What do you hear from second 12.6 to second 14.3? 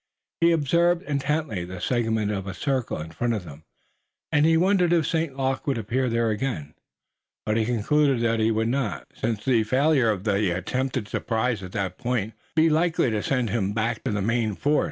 be likely to send him back to the